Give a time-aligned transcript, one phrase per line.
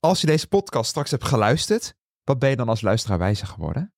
[0.00, 1.94] Als je deze podcast straks hebt geluisterd,
[2.24, 3.94] wat ben je dan als luisteraar wijzer geworden?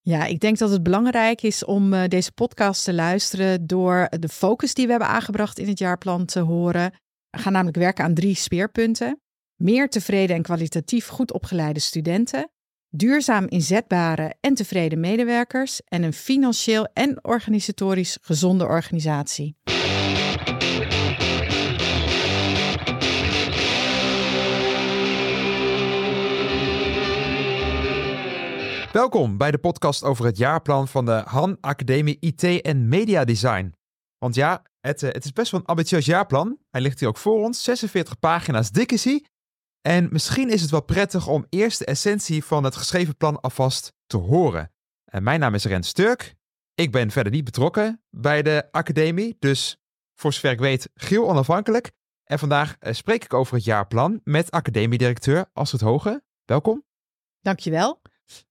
[0.00, 4.28] Ja, ik denk dat het belangrijk is om uh, deze podcast te luisteren door de
[4.28, 6.92] focus die we hebben aangebracht in het jaarplan te horen.
[7.30, 9.20] We gaan namelijk werken aan drie speerpunten.
[9.54, 12.50] Meer tevreden en kwalitatief goed opgeleide studenten,
[12.88, 19.56] duurzaam inzetbare en tevreden medewerkers en een financieel en organisatorisch gezonde organisatie.
[28.92, 33.74] Welkom bij de podcast over het jaarplan van de Han Academie IT en Media Design.
[34.18, 36.58] Want ja, het, eh, het is best wel een ambitieus jaarplan.
[36.70, 37.62] Hij ligt hier ook voor ons.
[37.62, 39.24] 46 pagina's dik is hij.
[39.80, 43.92] En misschien is het wel prettig om eerst de essentie van het geschreven plan alvast
[44.06, 44.72] te horen.
[45.04, 46.34] En mijn naam is Rens Sturk.
[46.74, 49.76] Ik ben verder niet betrokken bij de academie, dus
[50.14, 51.92] voor zover ik weet geheel onafhankelijk.
[52.24, 56.22] En vandaag eh, spreek ik over het jaarplan met academiedirecteur Astrid Hoge.
[56.44, 56.84] Welkom.
[57.40, 58.00] Dankjewel.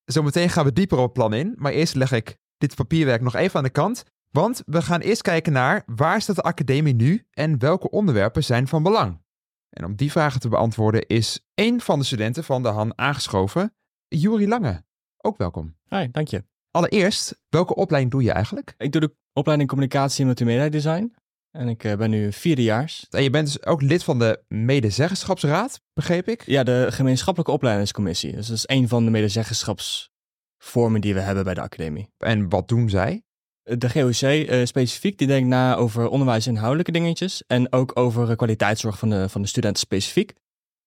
[0.06, 3.36] Zometeen gaan we dieper op het plan in, maar eerst leg ik dit papierwerk nog
[3.36, 4.04] even aan de kant.
[4.30, 8.68] Want we gaan eerst kijken naar waar staat de academie nu en welke onderwerpen zijn
[8.68, 9.22] van belang.
[9.70, 13.76] En om die vragen te beantwoorden is één van de studenten van de Han aangeschoven,
[14.08, 14.84] Juri Lange.
[15.18, 15.76] Ook welkom.
[15.90, 16.44] Hi, dank je.
[16.72, 18.74] Allereerst, welke opleiding doe je eigenlijk?
[18.78, 21.16] Ik doe de opleiding Communicatie en Multimedia Design.
[21.52, 23.06] En ik eh, ben nu vierdejaars.
[23.10, 26.46] En je bent dus ook lid van de medezeggenschapsraad, begreep ik?
[26.46, 28.32] Ja, de gemeenschappelijke opleidingscommissie.
[28.36, 32.10] Dus dat is een van de medezeggenschapsvormen die we hebben bij de academie.
[32.18, 33.24] En wat doen zij?
[33.64, 37.44] De GOC uh, specifiek, die denkt na over onderwijsinhoudelijke dingetjes.
[37.48, 40.34] En ook over uh, kwaliteitszorg van de, van de studenten specifiek.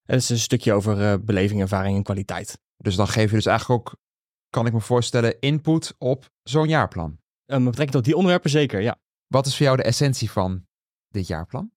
[0.04, 2.58] Het is een stukje over uh, beleving, ervaring en kwaliteit.
[2.76, 3.96] Dus dan geef je dus eigenlijk ook,
[4.50, 7.10] kan ik me voorstellen, input op zo'n jaarplan?
[7.10, 8.98] Uh, met betrekking tot die onderwerpen zeker, ja.
[9.34, 10.66] Wat is voor jou de essentie van
[11.08, 11.72] dit jaarplan?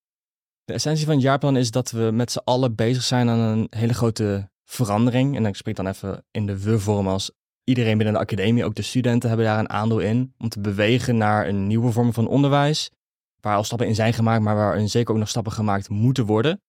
[0.63, 3.67] De essentie van het jaarplan is dat we met z'n allen bezig zijn aan een
[3.69, 5.35] hele grote verandering.
[5.35, 7.31] En ik spreek dan even in de we-vorm als
[7.63, 10.33] iedereen binnen de academie, ook de studenten, hebben daar een aandeel in.
[10.37, 12.91] Om te bewegen naar een nieuwe vorm van onderwijs.
[13.39, 16.61] Waar al stappen in zijn gemaakt, maar waar zeker ook nog stappen gemaakt moeten worden.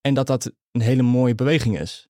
[0.00, 2.08] En dat dat een hele mooie beweging is.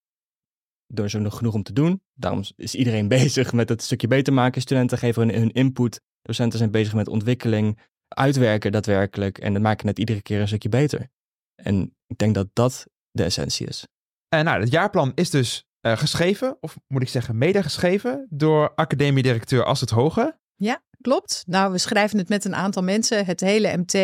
[0.87, 2.03] Er is ook nog genoeg om te doen.
[2.15, 4.61] Daarom is iedereen bezig met het stukje beter maken.
[4.61, 6.01] Studenten geven hun, hun input.
[6.23, 7.79] Docenten zijn bezig met ontwikkeling
[8.09, 11.09] uitwerken daadwerkelijk en dan maken het iedere keer een stukje beter.
[11.55, 13.87] En ik denk dat dat de essentie is.
[14.29, 19.65] En nou, het jaarplan is dus uh, geschreven, of moet ik zeggen medegeschreven, door academiedirecteur
[19.65, 20.39] Astrid Hoge.
[20.55, 21.45] Ja, klopt.
[21.47, 23.95] Nou, we schrijven het met een aantal mensen, het hele MT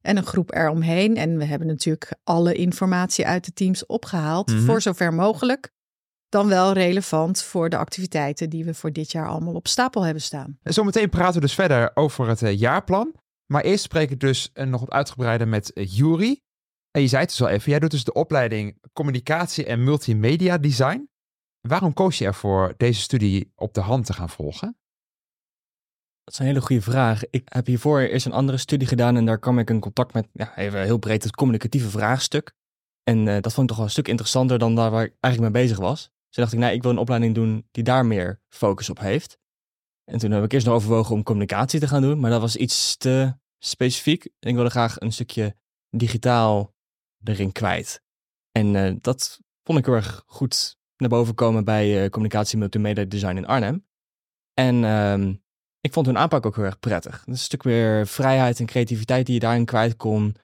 [0.00, 1.16] en een groep eromheen.
[1.16, 4.64] En we hebben natuurlijk alle informatie uit de teams opgehaald, mm -hmm.
[4.64, 5.70] voor zover mogelijk.
[6.28, 10.22] Dan wel relevant voor de activiteiten die we voor dit jaar allemaal op stapel hebben
[10.22, 10.58] staan.
[10.62, 13.14] En zometeen praten we dus verder over het uh, jaarplan.
[13.52, 16.42] Maar eerst spreek ik dus uh, nog wat uitgebreider met uh, Juri.
[16.90, 20.58] En je zei het dus al even, jij doet dus de opleiding Communicatie en Multimedia
[20.58, 21.10] Design.
[21.60, 24.78] Waarom koos je ervoor deze studie op de hand te gaan volgen?
[26.24, 27.22] Dat is een hele goede vraag.
[27.30, 30.28] Ik heb hiervoor eerst een andere studie gedaan en daar kwam ik in contact met,
[30.32, 32.54] ja, even heel breed, het communicatieve vraagstuk.
[33.02, 35.54] En uh, dat vond ik toch wel een stuk interessanter dan daar waar ik eigenlijk
[35.54, 36.02] mee bezig was.
[36.02, 39.38] Dus dacht ik, nee, ik wil een opleiding doen die daar meer focus op heeft.
[40.04, 42.56] En toen heb ik eerst nog overwogen om communicatie te gaan doen, maar dat was
[42.56, 44.28] iets te specifiek.
[44.38, 45.56] Ik wilde graag een stukje
[45.90, 46.74] digitaal
[47.24, 48.02] erin kwijt.
[48.52, 53.04] En uh, dat vond ik heel erg goed naar boven komen bij uh, communicatie multimedia
[53.04, 53.86] design in Arnhem.
[54.54, 55.34] En uh,
[55.80, 57.18] ik vond hun aanpak ook heel erg prettig.
[57.20, 60.36] Is een stuk meer vrijheid en creativiteit die je daarin kwijt kon,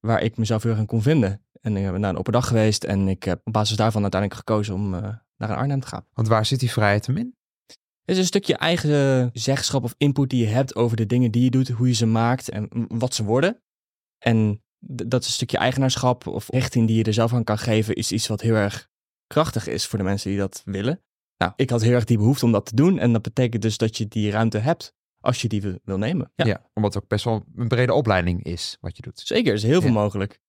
[0.00, 1.44] waar ik mezelf heel erg in kon vinden.
[1.60, 4.40] En ik ben naar een open dag geweest en ik heb op basis daarvan uiteindelijk
[4.40, 5.00] gekozen om uh,
[5.36, 6.06] naar Arnhem te gaan.
[6.12, 7.36] Want waar zit die vrijheid hem in?
[8.04, 11.42] Het is een stukje eigen zeggenschap of input die je hebt over de dingen die
[11.42, 13.62] je doet, hoe je ze maakt en wat ze worden.
[14.18, 17.94] En dat is een stukje eigenaarschap of richting die je er zelf aan kan geven,
[17.94, 18.88] is iets wat heel erg
[19.26, 21.02] krachtig is voor de mensen die dat willen.
[21.36, 23.76] Nou, ik had heel erg die behoefte om dat te doen en dat betekent dus
[23.76, 26.32] dat je die ruimte hebt als je die wil nemen.
[26.34, 29.20] Ja, ja omdat het ook best wel een brede opleiding is wat je doet.
[29.20, 29.96] Zeker, er is heel veel ja.
[29.96, 30.40] mogelijk.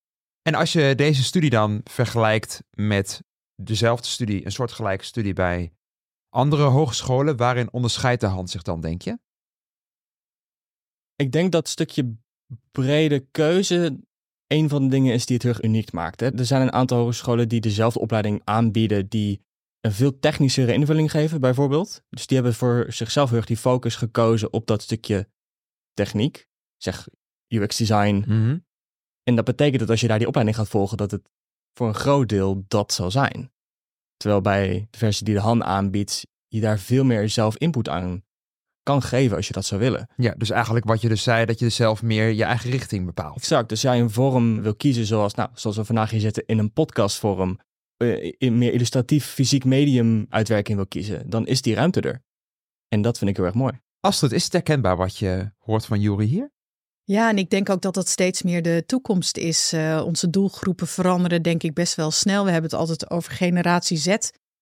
[0.42, 3.24] En als je deze studie dan vergelijkt met
[3.56, 5.74] dezelfde studie, een soortgelijke studie bij
[6.36, 9.20] andere hogescholen, waarin onderscheidt de hand zich dan, denk je?
[11.16, 12.16] Ik denk dat stukje
[12.72, 14.00] brede keuze
[14.48, 16.20] een van de dingen is die het heel erg uniek maakt.
[16.20, 16.38] Hè.
[16.38, 19.42] Er zijn een aantal hogescholen die dezelfde opleiding aanbieden, die
[19.82, 22.04] een veel technischere invulling geven, bijvoorbeeld.
[22.10, 25.30] Dus die hebben voor zichzelf heel erg die focus gekozen op dat stukje
[25.94, 26.48] techniek,
[26.78, 27.08] zeg
[27.48, 28.16] UX design.
[28.16, 28.66] Mm -hmm.
[29.24, 31.30] En dat betekent dat als je daar die opleiding gaat volgen, dat het
[31.74, 33.54] voor een groot deel dat zal zijn.
[34.26, 38.24] Terwijl bij de versie die de Han aanbiedt, je daar veel meer zelf input aan
[38.84, 40.10] kan geven als je dat zou willen.
[40.18, 43.06] Ja, dus eigenlijk wat je dus zei, dat je dus zelf meer je eigen richting
[43.06, 43.38] bepaalt.
[43.38, 46.58] Exact, dus jij een vorm wil kiezen zoals, nou, zoals we vandaag hier zitten in
[46.58, 47.60] een podcastvorm,
[47.98, 52.24] uh, in meer illustratief fysiek medium uitwerking wil kiezen, dan is die ruimte er.
[52.88, 53.80] En dat vind ik heel erg mooi.
[54.00, 56.52] Astrid, is het herkenbaar wat je hoort van Jury hier?
[57.08, 59.74] Ja, en ik denk ook dat dat steeds meer de toekomst is.
[59.74, 62.46] Uh, onze doelgroepen veranderen denk ik best wel snel.
[62.46, 64.16] We hebben het altijd over generatie Z,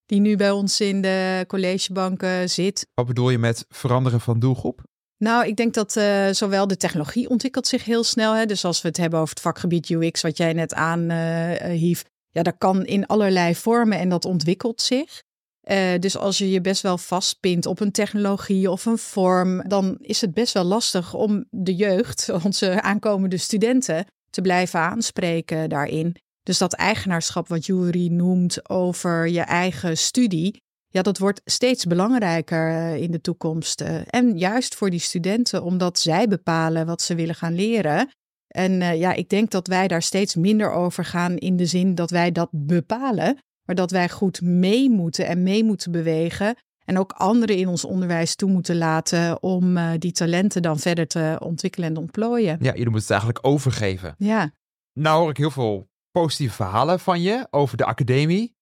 [0.06, 2.88] die nu bij ons in de collegebanken zit.
[2.94, 4.82] Wat bedoel je met veranderen van doelgroep?
[5.18, 8.34] Nou, ik denk dat uh, zowel de technologie ontwikkelt zich heel snel.
[8.34, 8.46] Hè?
[8.46, 12.04] Dus als we het hebben over het vakgebied UX, wat jij net aanhief.
[12.04, 15.24] Uh, ja, dat kan in allerlei vormen en dat ontwikkelt zich.
[15.72, 19.98] Uh, dus als je je best wel vastpint op een technologie of een vorm, dan
[20.00, 26.16] is het best wel lastig om de jeugd, onze aankomende studenten, te blijven aanspreken daarin.
[26.44, 32.70] Dus dat eigenaarschap wat Jury noemt over je eigen studie, ja, dat wordt steeds belangrijker
[32.70, 33.82] eh, in de toekomst.
[33.82, 38.10] Eh, en juist voor die studenten, omdat zij bepalen wat ze willen gaan leren.
[38.48, 42.10] En ja, ik denk dat wij daar steeds minder over gaan in de zin dat
[42.10, 46.56] wij dat bepalen, maar dat wij goed mee moeten en mee moeten bewegen.
[46.86, 51.08] En ook anderen in ons onderwijs toe moeten laten om uh, die talenten dan verder
[51.08, 52.58] te ontwikkelen en ontplooien.
[52.60, 54.16] Ja, jullie moeten het eigenlijk overgeven.
[54.18, 54.52] Ja.
[55.00, 58.56] Nou hoor ik heel veel positieve verhalen van je over de academie.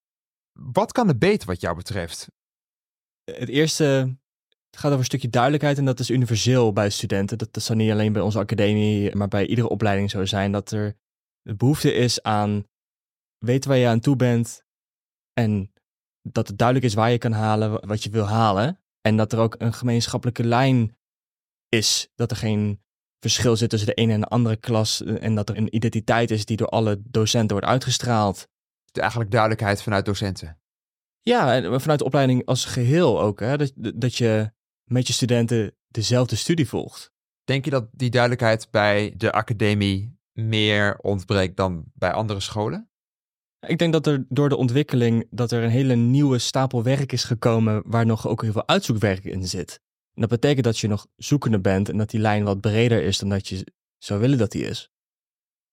[0.52, 2.28] Wat kan er beter wat jou betreft?
[3.24, 4.16] Het eerste
[4.72, 7.38] het gaat over een stukje duidelijkheid en dat is universeel bij studenten.
[7.38, 10.52] Dat, dat zal niet alleen bij onze academie, maar bij iedere opleiding zo zijn.
[10.52, 10.96] Dat er
[11.42, 12.64] de behoefte is aan
[13.38, 14.64] weten waar je aan toe bent
[15.34, 15.74] en
[16.22, 18.80] dat het duidelijk is waar je kan halen wat je wil halen.
[19.02, 20.98] En dat er ook een gemeenschappelijke lijn
[21.70, 22.12] is.
[22.16, 22.82] Dat er geen
[23.20, 25.04] verschil zit tussen de ene en de andere klas.
[25.04, 28.48] En dat er een identiteit is die door alle docenten wordt uitgestraald
[28.92, 30.60] eigenlijk duidelijkheid vanuit docenten.
[31.22, 33.40] Ja, en vanuit de opleiding als geheel ook.
[33.40, 33.58] Hè?
[33.58, 34.52] Dat, dat je
[34.84, 37.12] met je studenten dezelfde studie volgt.
[37.44, 42.91] Denk je dat die duidelijkheid bij de academie meer ontbreekt dan bij andere scholen?
[43.68, 47.24] Ik denk dat er door de ontwikkeling dat er een hele nieuwe stapel werk is
[47.24, 49.80] gekomen waar nog ook heel veel uitzoekwerk in zit.
[50.14, 53.18] En dat betekent dat je nog zoekende bent en dat die lijn wat breder is
[53.18, 53.68] dan dat je
[53.98, 54.92] zou willen dat die is.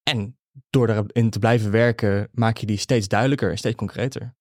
[0.02, 0.38] En
[0.70, 4.37] door erin te blijven werken, maak je die steeds duidelijker en steeds concreter.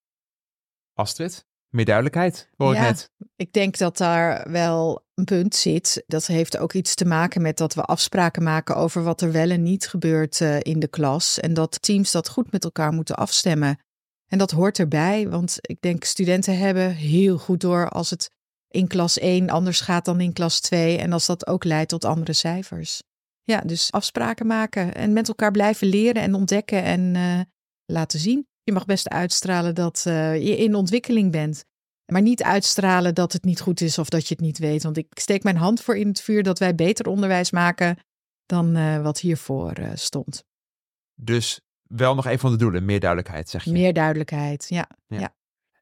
[0.94, 3.12] Astrid, meer duidelijkheid, hoor ja, ik net.
[3.36, 6.04] Ik denk dat daar wel een punt zit.
[6.08, 9.50] Dat heeft ook iets te maken met dat we afspraken maken over wat er wel
[9.50, 11.40] en niet gebeurt uh, in de klas.
[11.40, 13.80] En dat teams dat goed met elkaar moeten afstemmen.
[14.28, 18.30] En dat hoort erbij, want ik denk studenten hebben heel goed door als het
[18.68, 22.06] in klas 1 anders gaat dan in klas 2 en als dat ook leidt tot
[22.06, 23.04] andere cijfers.
[23.44, 27.40] Ja, dus afspraken maken en met elkaar blijven leren en ontdekken en uh,
[27.86, 28.48] laten zien.
[28.68, 31.66] Je mag best uitstralen dat uh, je in ontwikkeling bent.
[32.06, 34.84] Maar niet uitstralen dat het niet goed is of dat je het niet weet.
[34.84, 37.98] Want ik steek mijn hand voor in het vuur dat wij beter onderwijs maken
[38.46, 40.44] dan uh, wat hiervoor stond.
[41.16, 43.72] Dus wel nog een van de doelen, meer duidelijkheid, zeg je?
[43.72, 44.90] Meer duidelijkheid, ja.
[45.08, 45.20] ja.
[45.20, 45.36] ja.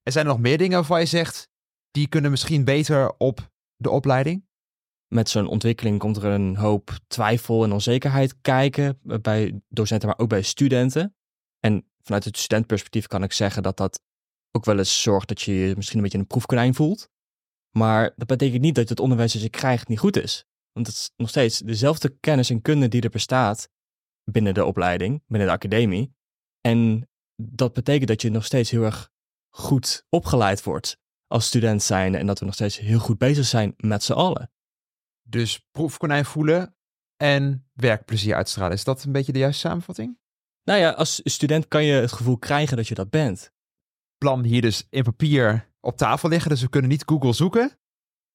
[0.04, 1.50] Er zijn er nog meer dingen waarvan je zegt,
[1.92, 4.46] die kunnen misschien beter op de opleiding?
[5.08, 10.18] met zo'n ontwikkeling komt er een hoop twijfel en onzekerheid kijken eh, bij docenten, maar
[10.18, 11.16] ook bij studenten.
[11.60, 14.02] En vanuit het studentperspectief kan ik zeggen dat dat
[14.52, 17.10] ook wel eens zorgt dat je je misschien een beetje een proefkonijn voelt.
[17.78, 20.46] Maar dat betekent niet dat het onderwijs dat je krijgt niet goed is.
[20.72, 23.70] Want het is nog steeds dezelfde kennis en kunde die er bestaat
[24.24, 26.16] binnen de opleiding, binnen de academie.
[26.62, 29.12] En dat betekent dat je nog steeds heel erg
[29.50, 30.98] goed opgeleid wordt
[31.28, 34.52] als student zijn en dat we nog steeds heel goed bezig zijn met z'n allen.
[35.22, 36.76] Dus proefkonijn voelen
[37.16, 38.74] en werkplezier uitstralen.
[38.74, 40.18] Is dat een beetje de juiste samenvatting?
[40.66, 43.52] Nou ja, als student kan je het gevoel krijgen dat je dat bent.
[44.18, 47.80] Plan hier dus in papier op tafel liggen, dus we kunnen niet Google zoeken.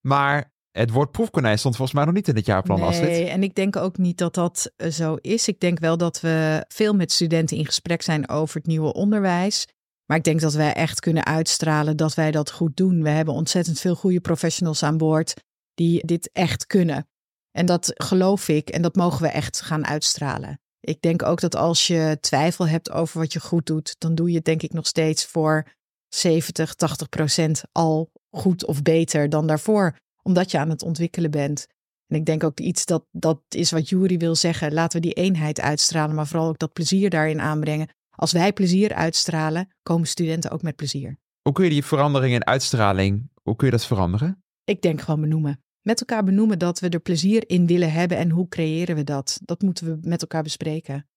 [0.06, 2.80] Maar het woord proefkonijn stond volgens mij nog niet in het jaarplan.
[2.80, 5.48] Nee, en ik denk ook niet dat dat eh, zo is.
[5.48, 9.66] Ik denk wel dat we veel met studenten in gesprek zijn over het nieuwe onderwijs.
[10.06, 13.02] Maar ik denk dat wij echt kunnen uitstralen dat wij dat goed doen.
[13.02, 15.34] We hebben ontzettend veel goede professionals aan boord
[15.74, 17.08] die dit echt kunnen.
[17.50, 20.60] En dat geloof ik en dat mogen we echt gaan uitstralen.
[20.80, 24.28] Ik denk ook dat als je twijfel hebt over wat je goed doet, dan doe
[24.28, 25.66] je het denk ik nog steeds voor
[26.08, 31.66] 70, 80 procent al goed of beter dan daarvoor, omdat je aan het ontwikkelen bent.
[32.06, 34.72] En ik denk ook iets dat, dat is wat Jury wil zeggen.
[34.72, 37.88] Laten we die eenheid uitstralen, maar vooral ook dat plezier daarin aanbrengen.
[38.16, 41.18] Als wij plezier uitstralen, komen studenten ook met plezier.
[41.42, 44.42] Hoe kun je die verandering in uitstraling, hoe kun je dat veranderen?
[44.64, 48.30] Ik denk gewoon benoemen met elkaar benoemen dat we er plezier in willen hebben en
[48.30, 49.40] hoe creëren we dat?
[49.44, 51.08] Dat moeten we met elkaar bespreken.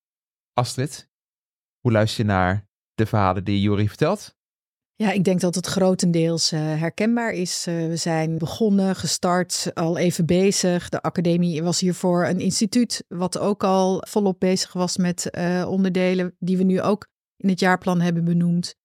[0.53, 1.09] Astrid,
[1.79, 4.35] hoe luister je naar de verhalen die Juri vertelt?
[4.95, 7.67] Ja, ik denk dat het grotendeels uh, herkenbaar is.
[7.67, 10.89] Uh, we zijn begonnen, gestart, al even bezig.
[10.89, 16.35] De academie was hiervoor een instituut wat ook al volop bezig was met uh, onderdelen
[16.39, 18.75] die we nu ook in het jaarplan hebben benoemd.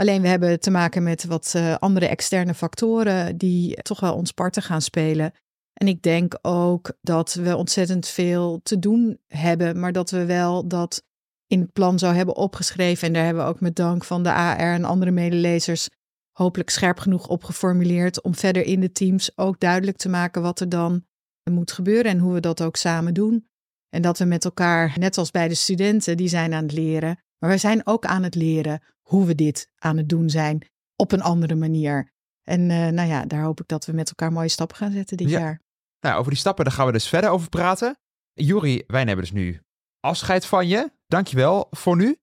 [0.00, 4.32] Alleen we hebben te maken met wat uh, andere externe factoren die toch wel ons
[4.32, 5.32] parten gaan spelen.
[5.72, 10.68] En ik denk ook dat we ontzettend veel te doen hebben, maar dat we wel
[10.68, 11.02] dat
[11.46, 13.06] in het plan zou hebben opgeschreven.
[13.06, 15.88] En daar hebben we ook met dank van de AR en andere medelezers
[16.32, 20.60] hopelijk scherp genoeg op geformuleerd om verder in de teams ook duidelijk te maken wat
[20.60, 21.04] er dan
[21.50, 23.48] moet gebeuren en hoe we dat ook samen doen.
[23.88, 27.18] En dat we met elkaar, net als bij de studenten, die zijn aan het leren,
[27.38, 28.80] maar wij zijn ook aan het leren
[29.10, 32.12] hoe we dit aan het doen zijn op een andere manier.
[32.42, 35.16] En uh, nou ja, daar hoop ik dat we met elkaar mooie stappen gaan zetten
[35.16, 35.60] dit jaar.
[36.00, 37.98] Nou, over die stappen, daar gaan we dus verder over praten.
[38.32, 39.60] Juri, wij nemen dus nu
[40.00, 40.92] afscheid van je.
[41.06, 42.18] Dankjewel voor nu.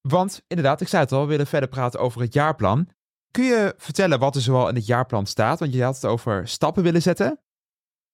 [0.00, 2.88] Want inderdaad, ik zei het al, we willen verder praten over het jaarplan.
[3.30, 5.58] Kun je vertellen wat er zoal in het jaarplan staat?
[5.58, 7.40] Want je had het over stappen willen zetten.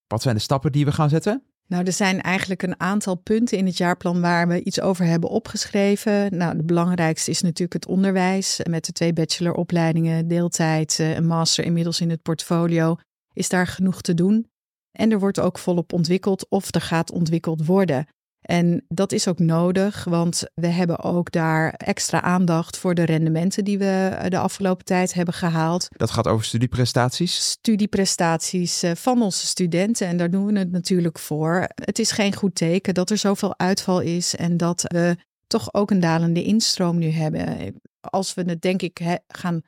[0.06, 1.44] Wat zijn de stappen die we gaan zetten?
[1.68, 5.30] Nou, er zijn eigenlijk een aantal punten in het jaarplan waar we iets over hebben
[5.30, 6.36] opgeschreven.
[6.36, 8.60] Nou, de belangrijkste is natuurlijk het onderwijs.
[8.70, 12.96] Met de twee bacheloropleidingen, deeltijd, een master inmiddels in het portfolio,
[13.32, 14.46] is daar genoeg te doen.
[14.92, 18.06] En er wordt ook volop ontwikkeld of er gaat ontwikkeld worden.
[18.46, 23.64] En dat is ook nodig, want we hebben ook daar extra aandacht voor de rendementen
[23.64, 25.88] die we de afgelopen tijd hebben gehaald.
[25.90, 27.50] Dat gaat over studieprestaties?
[27.50, 31.68] Studieprestaties eh, van onze studenten en daar doen we het natuurlijk voor.
[31.74, 35.90] Het is geen goed teken dat er zoveel uitval is en dat we toch ook
[35.90, 37.74] een dalende instroom nu hebben.
[38.00, 39.62] Als we het denk ik gaan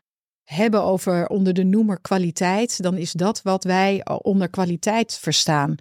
[0.45, 5.77] hebben over onder de noemer kwaliteit, dan is dat wat wij onder kwaliteit verstaan.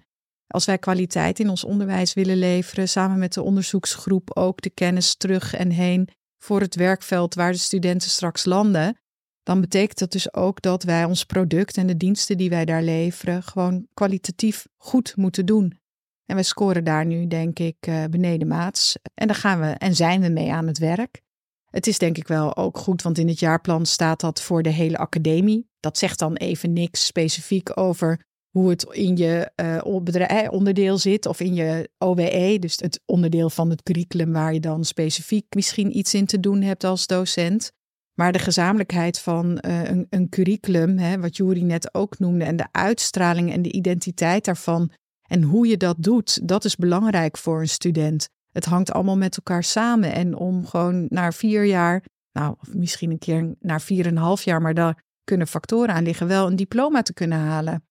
[0.48, 5.14] Als wij kwaliteit in ons onderwijs willen leveren, samen met de onderzoeksgroep ook de kennis
[5.14, 8.96] terug en heen voor het werkveld waar de studenten straks landen,
[9.42, 12.82] dan betekent dat dus ook dat wij ons product en de diensten die wij daar
[12.82, 15.78] leveren gewoon kwalitatief goed moeten doen.
[16.26, 18.96] En we scoren daar nu, denk ik, uh, beneden maats.
[19.14, 21.22] En daar gaan we en zijn we mee aan het werk.
[21.70, 24.70] Het is denk ik wel ook goed, want in het jaarplan staat dat voor de
[24.70, 25.68] hele academie.
[25.80, 31.40] Dat zegt dan even niks specifiek over hoe het in je uh, onderdeel zit of
[31.40, 36.14] in je OWE, dus het onderdeel van het curriculum waar je dan specifiek misschien iets
[36.14, 37.72] in te doen hebt als docent.
[38.14, 42.56] Maar de gezamenlijkheid van uh, een, een, curriculum, hè, wat Juri net ook noemde, en
[42.56, 44.90] de uitstraling en de identiteit daarvan
[45.28, 48.28] en hoe je dat doet, dat is belangrijk voor een student.
[48.52, 50.12] Het hangt allemaal met elkaar samen.
[50.12, 54.42] En om gewoon na vier jaar, nou misschien een keer na vier en een half
[54.42, 57.87] jaar, maar daar kunnen factoren aan liggen, wel een diploma te kunnen halen.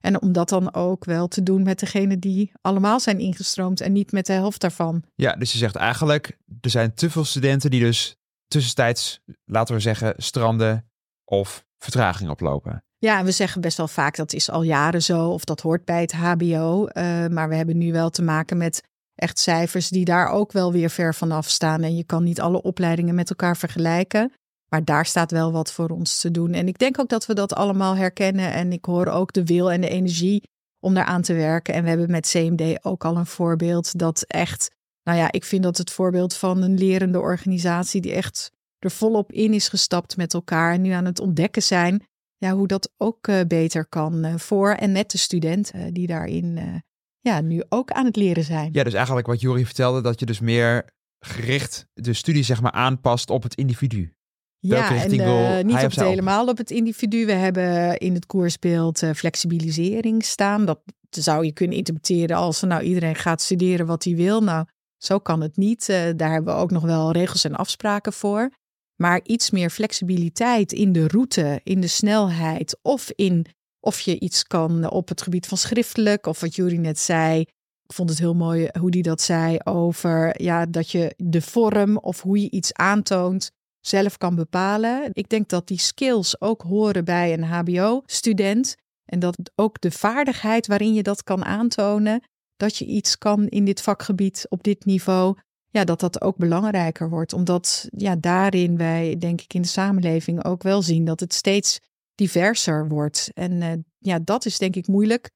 [0.00, 3.92] En om dat dan ook wel te doen met degene die allemaal zijn ingestroomd en
[3.92, 5.02] niet met de helft daarvan.
[5.14, 9.80] Ja, dus je zegt eigenlijk, er zijn te veel studenten die dus tussentijds, laten we
[9.80, 10.90] zeggen, stranden
[11.24, 12.82] of vertraging oplopen.
[12.98, 16.00] Ja, we zeggen best wel vaak dat is al jaren zo of dat hoort bij
[16.00, 16.88] het HBO.
[16.92, 18.82] Uh, eh, maar we hebben nu wel te maken met
[19.14, 21.82] echt cijfers die daar ook wel weer ver vanaf staan.
[21.82, 24.32] En je kan niet alle opleidingen met elkaar vergelijken.
[24.68, 26.52] Maar daar staat wel wat voor ons te doen.
[26.52, 28.52] En ik denk ook dat we dat allemaal herkennen.
[28.52, 30.42] En ik hoor ook de wil en de energie
[30.80, 31.74] om daaraan te werken.
[31.74, 34.70] En we hebben met CMD ook al een voorbeeld dat echt,
[35.02, 39.32] nou ja, ik vind dat het voorbeeld van een lerende organisatie die echt er volop
[39.32, 42.06] in is gestapt met elkaar en nu aan het ontdekken zijn.
[42.36, 46.82] Ja, hoe dat ook uh, beter kan uh, voor en met de studenten die daarin
[47.20, 48.68] ja, nu ook aan het leren zijn.
[48.72, 50.84] Ja, dus eigenlijk wat Jori vertelde, dat je dus meer
[51.18, 54.17] gericht de studie zeg maar aanpast op het individu.
[54.60, 57.26] Ja, en uh, niet op het helemaal op het individu.
[57.26, 60.64] We hebben in het koersbeeld uh, flexibilisering staan.
[60.64, 64.42] Dat zou je kunnen interpreteren als nou iedereen gaat studeren wat hij wil.
[64.42, 65.88] Nou, zo kan het niet.
[65.88, 68.50] Uh, daar hebben we ook nog wel regels en afspraken voor.
[68.96, 73.46] Maar iets meer flexibiliteit in de route, in de snelheid of in
[73.80, 77.40] of je iets kan op het gebied van schriftelijk of wat Jury net zei.
[77.82, 81.98] Ik vond het heel mooi hoe die dat zei over ja, dat je de vorm
[81.98, 83.50] of hoe je iets aantoont
[83.88, 85.10] zelf kan bepalen.
[85.12, 88.76] Ik denk dat die skills ook horen bij een HBO-student.
[89.04, 92.22] En dat ook de vaardigheid waarin je dat kan aantonen,
[92.56, 95.36] dat je iets kan in dit vakgebied op dit niveau,
[95.70, 97.32] ja, dat dat ook belangrijker wordt.
[97.32, 101.80] Omdat ja, daarin wij, denk ik, in de samenleving ook wel zien dat het steeds
[102.14, 103.30] diverser wordt.
[103.34, 105.30] En uh, ja, dat is denk ik moeilijk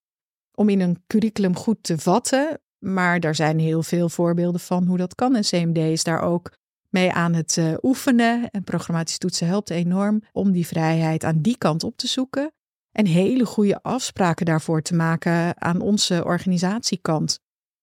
[0.55, 2.61] om in een curriculum goed te vatten.
[2.79, 5.37] Maar daar zijn heel veel voorbeelden van hoe dat kan.
[5.37, 6.53] En CMD is daar ook
[6.93, 8.51] mee aan het uh, oefenen.
[8.51, 12.53] En programmatisch toetsen helpt enorm om die vrijheid aan die kant op te zoeken.
[12.93, 17.41] En hele goede afspraken daarvoor te maken aan onze organisatiekant.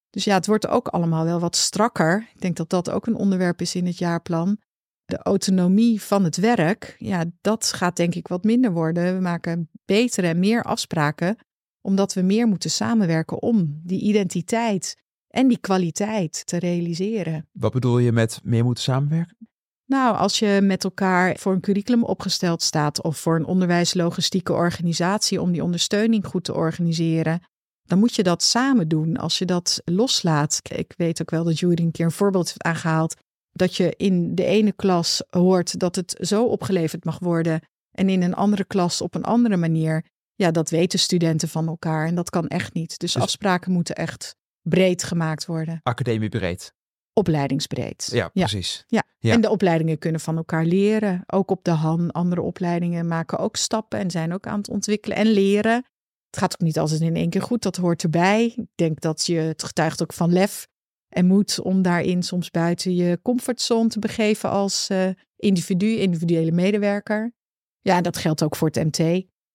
[0.09, 2.29] Dus ja, het wordt ook allemaal wel wat strakker.
[2.33, 4.57] Ik denk dat dat ook een onderwerp is in het jaarplan.
[5.05, 9.15] De autonomie van het werk, ja, dat gaat denk ik wat minder worden.
[9.15, 11.37] We maken betere en meer afspraken,
[11.81, 14.97] omdat we meer moeten samenwerken om die identiteit
[15.29, 17.48] en die kwaliteit te realiseren.
[17.51, 19.38] Wat bedoel je met meer moeten samenwerken?
[19.86, 25.41] Nou, als je met elkaar voor een curriculum opgesteld staat of voor een onderwijslogistieke organisatie
[25.41, 27.41] om die ondersteuning goed te organiseren,
[27.83, 29.17] dan moet je dat samen doen.
[29.17, 30.59] Als je dat loslaat.
[30.75, 33.15] Ik weet ook wel dat Jury een keer een voorbeeld heeft aangehaald.
[33.51, 37.62] Dat je in de ene klas hoort dat het zo opgeleverd mag worden.
[37.91, 40.05] En in een andere klas op een andere manier.
[40.36, 42.07] Ja, dat weten studenten van elkaar.
[42.07, 43.00] En dat kan echt niet.
[43.00, 44.36] Dus, Dus- afspraken moeten echt
[44.69, 45.79] breed gemaakt worden.
[45.83, 46.73] Academie breed.
[47.13, 48.09] Opleidingsbreed.
[48.11, 48.83] Ja, precies.
[48.88, 49.03] Ja.
[49.19, 51.23] En de opleidingen kunnen van elkaar leren.
[51.25, 52.11] Ook op de HAN.
[52.11, 55.85] Andere opleidingen maken ook stappen en zijn ook aan het ontwikkelen en leren.
[56.29, 57.61] Het gaat ook niet altijd in één keer goed.
[57.61, 58.45] Dat hoort erbij.
[58.45, 60.67] Ik denk dat je het getuigt ook van lef
[61.09, 67.33] en moed om daarin soms buiten je comfortzone te begeven als eh, individu, individuele medewerker.
[67.81, 68.97] Ja, en dat geldt ook voor het MT.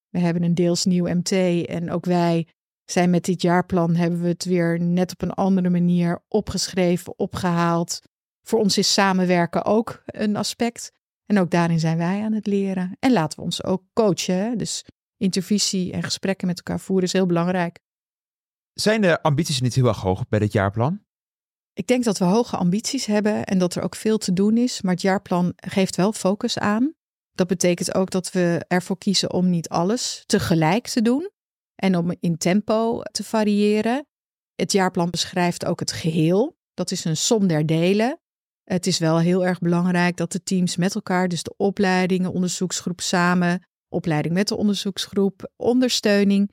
[0.09, 1.31] We hebben een deels nieuw MT
[1.65, 2.47] en ook wij
[2.85, 8.01] zijn met dit jaarplan hebben we het weer net op een andere manier opgeschreven, opgehaald.
[8.41, 10.91] Voor ons is samenwerken ook een aspect.
[11.25, 12.97] En ook daarin zijn wij aan het leren.
[12.99, 14.35] En laten we ons ook coachen.
[14.35, 14.55] hè.
[14.55, 14.85] Dus
[15.17, 17.79] intervisie en gesprekken met elkaar voeren is heel belangrijk.
[18.73, 21.03] Zijn de ambities niet heel erg hoog bij dit jaarplan?
[21.73, 24.81] Ik denk dat we hoge ambities hebben en dat er ook veel te doen is.
[24.81, 26.93] Maar het jaarplan geeft wel focus aan.
[27.31, 31.29] Dat betekent ook dat we ervoor kiezen om niet alles tegelijk te doen.
[31.75, 34.05] En om in tempo te variëren.
[34.55, 36.57] Het jaarplan beschrijft ook het geheel.
[36.73, 38.19] Dat is een som der delen.
[38.63, 43.01] Het is wel heel erg belangrijk dat de teams met elkaar, dus de opleidingen, onderzoeksgroep
[43.01, 46.51] samen, opleiding met de onderzoeksgroep, ondersteuning,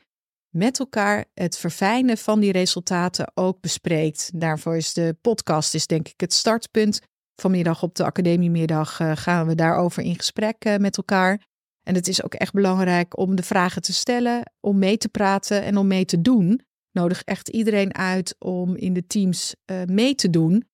[0.49, 4.31] met elkaar het verfijnen van die resultaten ook bespreekt.
[4.35, 7.01] Daarvoor is de podcast, is denk ik het startpunt.
[7.35, 11.41] Vanmiddag op de academiemiddag eh, gaan we daarover in gesprek eh, met elkaar.
[11.83, 15.63] En het is ook echt belangrijk om de vragen te stellen, om mee te praten
[15.63, 16.61] en om mee te doen.
[16.93, 20.65] Nodig echt iedereen uit om in de teams eh, mee te doen.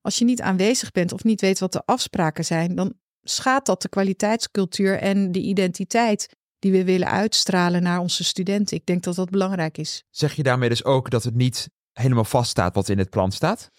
[0.00, 3.82] Als je niet aanwezig bent of niet weet wat de afspraken zijn, dan schaadt dat
[3.82, 8.76] de kwaliteitscultuur en de identiteit die we willen uitstralen naar onze studenten.
[8.76, 10.04] Ik denk dat dat belangrijk is.
[10.10, 13.70] Zeg je daarmee dus ook dat het niet helemaal vaststaat wat in het plan staat?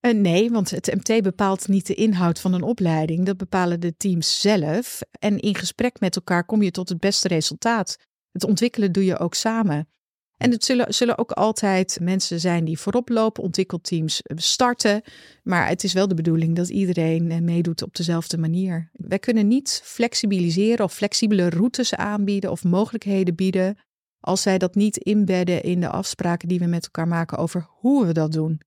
[0.00, 3.26] Eh, nee, want het MT bepaalt niet de inhoud van een opleiding.
[3.26, 5.00] Dat bepalen de teams zelf.
[5.18, 7.96] En in gesprek met elkaar kom je tot het beste resultaat.
[8.32, 9.88] Het ontwikkelen doe je ook samen.
[10.36, 15.02] En het zullen, zullen ook altijd mensen zijn die voorop lopen, ontwikkelteams starten.
[15.42, 18.90] Maar het is wel de bedoeling dat iedereen eh, meedoet op dezelfde manier.
[18.92, 23.78] Wij kunnen niet flexibiliseren of flexibele routes aanbieden of mogelijkheden bieden.
[24.20, 28.06] als zij dat niet inbedden in de afspraken die we met elkaar maken over hoe
[28.06, 28.60] we dat doen.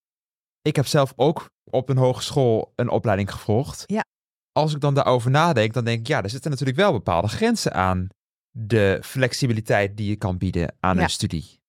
[0.64, 3.84] Ik heb zelf ook op een hogeschool een opleiding gevolgd.
[3.86, 4.04] Ja.
[4.52, 7.74] Als ik dan daarover nadenk, dan denk ik, ja, er zitten natuurlijk wel bepaalde grenzen
[7.74, 8.08] aan
[8.52, 11.04] de flexibiliteit die je kan bieden aan Ja.
[11.04, 11.62] een studie.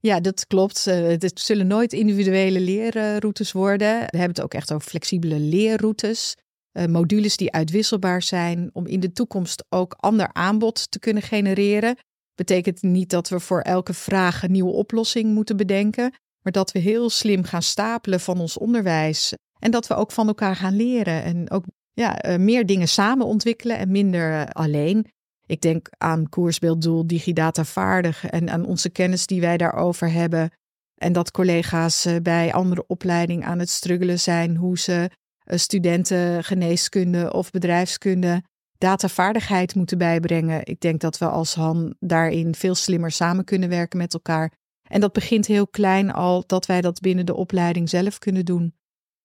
[0.00, 0.86] Ja, dat klopt.
[0.86, 3.98] Eh, Het zullen nooit individuele leerroutes worden.
[3.98, 6.34] We hebben het ook echt over flexibele leerroutes.
[6.72, 11.96] eh, modules die uitwisselbaar zijn om in de toekomst ook ander aanbod te kunnen genereren.
[12.34, 16.78] Betekent niet dat we voor elke vraag een nieuwe oplossing moeten bedenken, maar dat we
[16.78, 21.22] heel slim gaan stapelen van ons onderwijs en dat we ook van elkaar gaan leren
[21.22, 25.06] en ook ja, eh, meer dingen samen ontwikkelen en minder eh, alleen.
[25.46, 30.50] Ik denk aan koersbeelddoel, digidata vaardig en aan onze kennis die wij daarover hebben.
[30.94, 35.10] En dat collega's eh, bij andere opleidingen aan het struggelen zijn hoe ze
[35.46, 38.42] studenten geneeskunde of bedrijfskunde
[38.78, 40.66] datavaardigheid moeten bijbrengen.
[40.66, 44.52] Ik denk dat we als Han daarin veel slimmer samen kunnen werken met elkaar.
[44.90, 48.74] En dat begint heel klein al dat wij dat binnen de opleiding zelf kunnen doen.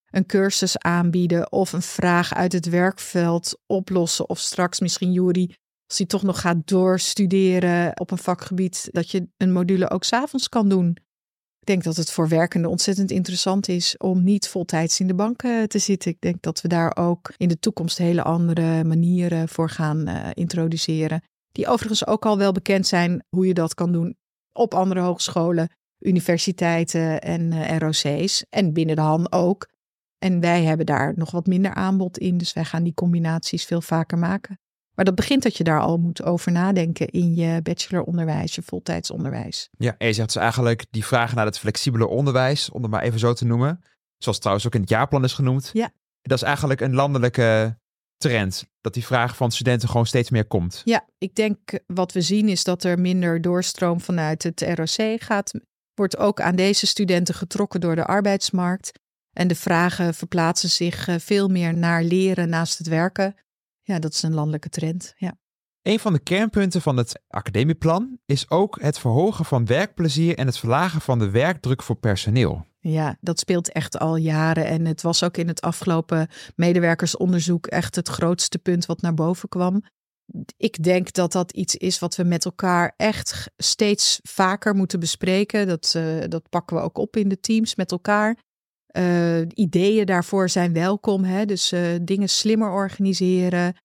[0.06, 4.30] Een cursus aanbieden of een vraag uit het werkveld oplossen.
[4.30, 5.54] Of straks misschien Juri,
[5.88, 10.50] als hij toch nog gaat doorstuderen op een vakgebied, dat je een module ook s'avonds
[10.50, 10.90] kan doen.
[11.60, 15.44] Ik denk dat het voor werkenden ontzettend interessant is om niet voltijds in de bank
[15.44, 16.12] eh, te zitten.
[16.12, 20.30] Ik denk dat we daar ook in de toekomst hele andere manieren voor gaan eh,
[20.34, 21.24] introduceren.
[21.52, 24.16] Die overigens ook al wel bekend zijn hoe je dat kan doen
[24.56, 28.46] op andere hogescholen, universiteiten en eh, ROC's.
[28.50, 29.68] En binnen de HAN ook.
[30.18, 32.38] En wij hebben daar nog wat minder aanbod in.
[32.38, 34.60] Dus wij gaan die combinaties veel vaker maken.
[34.96, 39.70] Maar dat begint dat je daar al moet over nadenken in je bacheloronderwijs, je voltijdsonderwijs.
[39.78, 43.02] Ja, en je zegt dus eigenlijk die vragen naar het flexibele onderwijs, om het maar
[43.02, 43.82] even zo te noemen.
[44.18, 45.70] Zoals trouwens ook in het jaarplan is genoemd.
[45.74, 45.92] Ja.
[46.22, 47.78] Dat is eigenlijk een landelijke
[48.18, 48.66] trend.
[48.82, 50.82] Dat die vraag van studenten gewoon steeds meer komt.
[50.86, 55.52] Ja, ik denk wat we zien is dat er minder doorstroom vanuit het ROC gaat.
[55.94, 58.92] Wordt ook aan deze studenten getrokken door de arbeidsmarkt.
[59.34, 63.36] En de vragen verplaatsen zich eh, veel meer naar leren naast het werken.
[63.82, 65.14] Ja, dat is een landelijke trend.
[65.18, 65.38] Ja.
[65.82, 70.58] Een van de kernpunten van het academieplan is ook het verhogen van werkplezier en het
[70.58, 72.66] verlagen van de werkdruk voor personeel.
[72.88, 74.66] Ja, dat speelt echt al jaren.
[74.66, 79.50] En het was ook in het afgelopen medewerkersonderzoek echt het grootste punt wat naar boven
[79.50, 79.84] kwam.
[80.58, 85.68] Ik denk dat dat iets is wat we met elkaar echt steeds vaker moeten bespreken.
[85.68, 88.38] Dat, uh, dat pakken we ook op in de teams met elkaar.
[88.98, 91.24] Uh, ideeën daarvoor zijn welkom.
[91.24, 91.46] Hè?
[91.46, 93.76] Dus uh, dingen slimmer organiseren,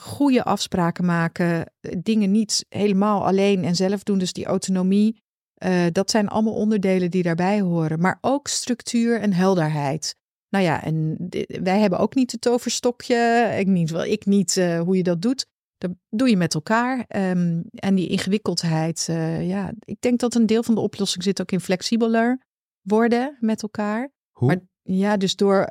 [0.00, 4.18] goede afspraken maken, dingen niet helemaal alleen en zelf doen.
[4.18, 5.22] Dus die autonomie
[5.64, 8.00] uh, dat zijn allemaal onderdelen die daarbij horen.
[8.00, 10.16] Maar ook structuur en helderheid.
[10.48, 11.16] Nou ja, en
[11.62, 13.54] wij hebben ook niet het toverstokje.
[13.58, 15.46] Ik niet, wel, ik niet uh, hoe je dat doet.
[15.78, 16.98] Dat doe je met elkaar.
[16.98, 21.40] Um, en die ingewikkeldheid, uh, ja, ik denk dat een deel van de oplossing zit
[21.40, 22.42] ook in flexibeler
[22.82, 24.12] worden met elkaar.
[24.30, 24.46] Hoe?
[24.46, 25.68] Maar ja, dus door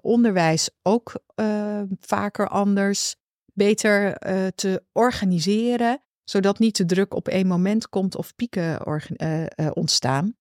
[0.00, 1.24] onderwijs ook
[2.00, 3.16] vaker anders,
[3.52, 4.18] beter
[4.54, 10.36] te organiseren zodat niet te druk op één moment komt of pieken uh, uh, ontstaan.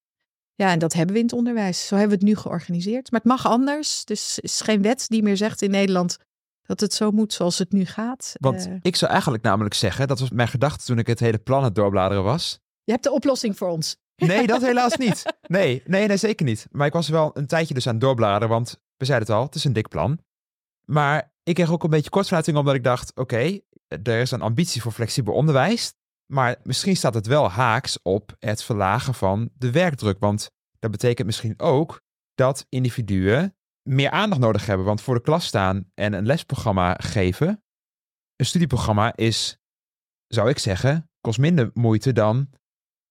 [0.55, 1.87] Ja, en dat hebben we in het onderwijs.
[1.87, 3.11] Zo hebben we het nu georganiseerd.
[3.11, 4.05] Maar het mag anders.
[4.05, 6.17] Dus er is geen wet die meer zegt in Nederland
[6.65, 8.33] dat het zo moet zoals het nu gaat.
[8.39, 11.37] Want uh, ik zou eigenlijk namelijk zeggen, dat was mijn gedachte toen ik het hele
[11.37, 12.59] plan het doorbladeren was.
[12.83, 13.97] Je hebt de oplossing voor ons.
[14.15, 15.23] Nee, dat helaas niet.
[15.47, 16.67] Nee, nee, nee, zeker niet.
[16.71, 19.45] Maar ik was wel een tijdje dus aan het doorbladeren, want we zeiden het al,
[19.45, 20.19] het is een dik plan.
[20.85, 23.59] Maar ik kreeg ook een beetje kortsluiting omdat ik dacht, oké,
[24.03, 25.93] er is een ambitie voor flexibel onderwijs,
[26.31, 30.19] maar misschien staat het wel haaks op het verlagen van de werkdruk.
[30.19, 32.01] Want dat betekent misschien ook
[32.33, 33.55] dat individuen
[33.89, 34.85] meer aandacht nodig hebben.
[34.85, 37.63] Want voor de klas staan en een lesprogramma geven,
[38.35, 39.57] een studieprogramma is,
[40.27, 42.49] zou ik zeggen, kost minder moeite dan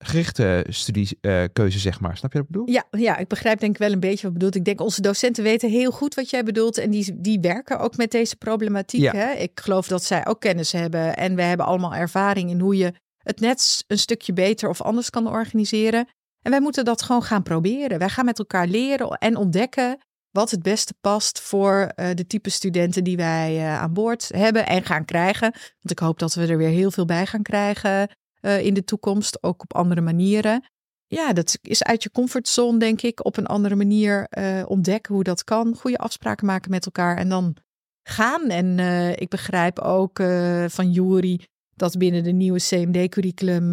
[0.03, 2.17] gerichte studiekeuze, zeg maar.
[2.17, 2.71] Snap je wat ik bedoel?
[2.71, 4.55] Ja, ja, ik begrijp denk ik wel een beetje wat bedoelt.
[4.55, 6.79] Ik denk onze docenten weten heel goed wat jij bedoelt.
[6.79, 9.01] En die, die werken ook met deze problematiek.
[9.01, 9.13] Ja.
[9.13, 9.33] Hè?
[9.33, 11.17] Ik geloof dat zij ook kennis hebben.
[11.17, 15.11] En we hebben allemaal ervaring in hoe je het net een stukje beter of anders
[15.11, 16.09] kan organiseren.
[16.43, 17.99] En wij moeten dat gewoon gaan proberen.
[17.99, 19.99] Wij gaan met elkaar leren en ontdekken
[20.31, 24.67] wat het beste past voor uh, de type studenten die wij uh, aan boord hebben
[24.67, 25.51] en gaan krijgen.
[25.51, 28.09] Want ik hoop dat we er weer heel veel bij gaan krijgen
[28.43, 30.65] uh, in de toekomst, ook op andere manieren.
[31.07, 35.25] Ja, dat is uit je comfortzone, denk ik, op een andere manier uh, ontdekken hoe
[35.25, 35.77] dat kan.
[35.77, 37.57] Goede afspraken maken met elkaar en dan
[38.03, 38.49] gaan.
[38.49, 40.23] En uh, ik begrijp ook
[40.67, 41.41] van Jury
[41.75, 43.73] dat binnen de nieuwe CMD-curriculum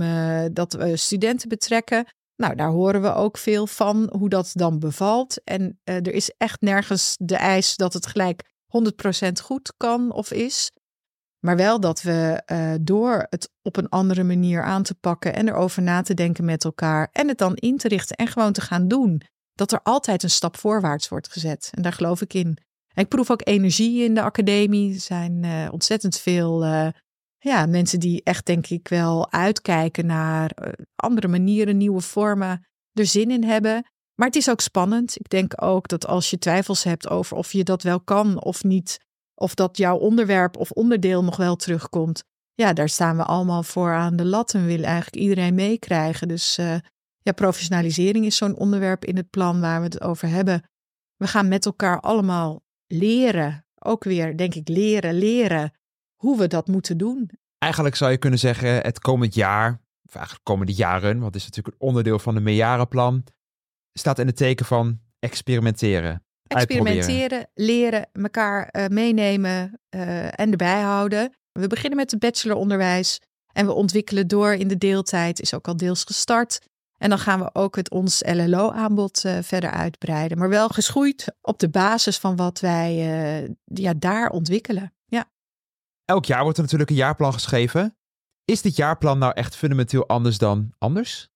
[0.54, 2.06] dat we studenten betrekken.
[2.36, 5.44] Nou, daar horen we ook veel van hoe dat dan bevalt.
[5.44, 8.42] En er is echt nergens de eis dat het gelijk
[9.28, 10.72] 100% goed kan of is.
[11.40, 15.48] Maar wel dat we uh, door het op een andere manier aan te pakken en
[15.48, 18.62] erover na te denken met elkaar en het dan in te richten en gewoon te
[18.62, 19.22] gaan doen,
[19.54, 21.70] dat er altijd een stap voorwaarts wordt gezet.
[21.74, 22.58] En daar geloof ik in.
[22.94, 24.94] En ik proef ook energie in de academie.
[24.94, 26.88] Er zijn uh, ontzettend veel uh,
[27.38, 30.52] ja, mensen die echt, denk ik, wel uitkijken naar
[30.96, 33.84] andere manieren, nieuwe vormen, er zin in hebben.
[34.16, 35.20] Maar het is ook spannend.
[35.20, 38.64] Ik denk ook dat als je twijfels hebt over of je dat wel kan of
[38.64, 39.00] niet,
[39.40, 42.24] of dat jouw onderwerp of onderdeel nog wel terugkomt.
[42.54, 46.28] Ja, daar staan we allemaal voor aan de lat en willen eigenlijk iedereen meekrijgen.
[46.28, 46.76] Dus uh,
[47.22, 50.64] ja, professionalisering is zo'n onderwerp in het plan waar we het over hebben.
[51.16, 55.72] We gaan met elkaar allemaal leren, ook weer, denk ik, leren, leren
[56.16, 57.30] hoe we dat moeten doen.
[57.58, 61.46] Eigenlijk zou je kunnen zeggen, het komend jaar, of eigenlijk komende jaren, want het is
[61.46, 63.24] natuurlijk een onderdeel van een meerjarenplan,
[63.94, 66.24] staat in het teken van experimenteren.
[66.58, 71.34] Experimenteren, leren, elkaar uh, meenemen uh, en erbij houden.
[71.52, 73.22] We beginnen met het bacheloronderwijs
[73.54, 76.68] en we ontwikkelen door in de deeltijd, is ook al deels gestart.
[76.98, 80.38] En dan gaan we ook het ons LLO-aanbod uh, verder uitbreiden.
[80.38, 82.96] Maar wel geschoeid op de basis van wat wij
[83.64, 84.94] ja, daar ontwikkelen.
[85.06, 85.32] Ja.
[86.06, 87.98] Elk jaar wordt er natuurlijk een jaarplan geschreven.
[88.46, 91.30] Is dit jaarplan nou echt fundamenteel anders dan anders?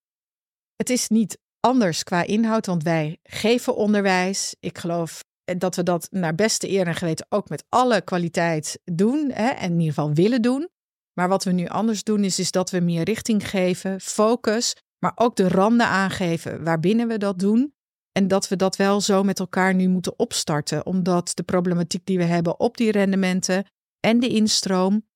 [0.75, 4.55] Het is niet anders qua inhoud, want wij geven onderwijs.
[4.59, 9.31] Ik geloof dat we dat naar beste eer en geweten ook met alle kwaliteit doen
[9.33, 10.69] hè, en in ieder geval willen doen.
[11.13, 15.11] Maar wat we nu anders doen is, is dat we meer richting geven, focus, maar
[15.15, 17.73] ook de randen aangeven waarbinnen we dat doen.
[18.11, 22.17] En dat we dat wel zo met elkaar nu moeten opstarten, omdat de problematiek die
[22.17, 23.65] we hebben op die rendementen
[23.99, 25.07] en de instroom,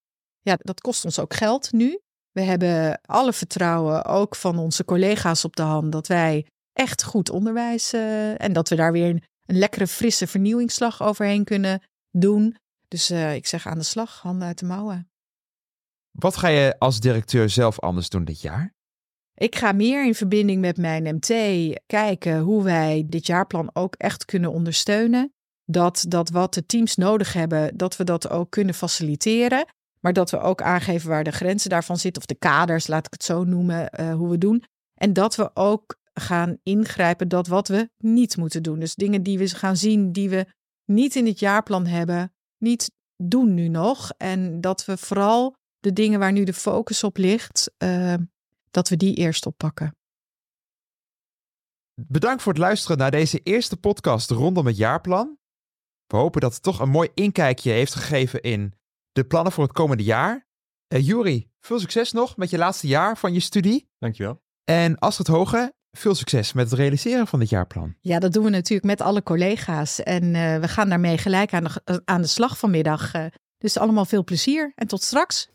[0.41, 1.99] ja, dat kost ons ook geld nu.
[2.37, 7.29] We hebben alle vertrouwen, ook van onze collega's op de hand, dat wij echt goed
[7.29, 12.55] onderwijs uh, en dat we daar weer een, een, lekkere, frisse vernieuwingsslag overheen kunnen doen.
[12.87, 15.09] Dus uh, ik zeg aan de slag, handen uit de mouwen.
[16.11, 18.73] Wat ga je als directeur zelf anders doen dit jaar?
[19.33, 21.31] Ik ga meer in verbinding met mijn MT
[21.85, 25.33] kijken hoe wij dit jaarplan ook echt kunnen ondersteunen.
[25.65, 29.65] Dat, dat wat de teams nodig hebben, dat we dat ook kunnen faciliteren.
[30.07, 33.11] Maar dat we ook aangeven waar de grenzen daarvan zitten, of de kaders, laat ik
[33.11, 34.63] het zo noemen, uh, hoe we doen.
[34.93, 38.79] En dat we ook gaan ingrijpen dat wat we niet moeten doen.
[38.79, 40.45] Dus dingen die we gaan zien die we
[40.85, 44.11] niet in het jaarplan hebben, niet doen nu nog.
[44.17, 48.13] En dat we vooral de dingen waar nu de focus op ligt, uh,
[48.71, 49.95] dat we die eerst oppakken.
[52.01, 55.37] Bedankt voor het luisteren naar deze eerste podcast rondom het jaarplan.
[56.05, 58.75] We hopen dat het toch een mooi inkijkje heeft gegeven in
[59.17, 60.47] de plannen voor het komende jaar.
[60.93, 63.89] Uh, Juri, veel succes nog met je laatste jaar van je studie.
[63.99, 64.41] Dankjewel.
[64.63, 67.95] En Astrid Hoge, veel succes met het realiseren van dit jaarplan.
[68.01, 70.03] Ja, dat doen we natuurlijk met alle collega's.
[70.03, 73.15] En uh, we gaan daarmee gelijk aan de, aan de slag vanmiddag.
[73.15, 73.25] Uh,
[73.57, 75.49] dus allemaal veel plezier en tot straks.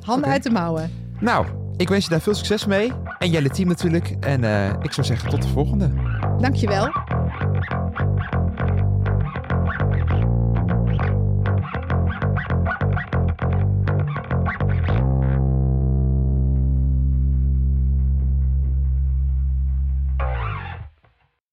[0.00, 0.32] Handen okay.
[0.32, 0.90] uit de mouwen.
[1.20, 2.92] Nou, ik wens je daar veel succes mee.
[3.18, 4.16] En jullie team natuurlijk.
[4.20, 5.92] En uh, ik zou zeggen tot de volgende.
[6.38, 6.92] Dankjewel.